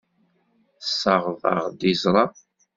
[0.81, 2.25] Tessaɣeḍ-aɣ-d iẓra.